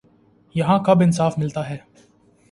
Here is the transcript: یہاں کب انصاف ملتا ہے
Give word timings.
یہاں 0.55 0.77
کب 0.85 1.01
انصاف 1.01 1.37
ملتا 1.37 1.69
ہے 1.69 1.77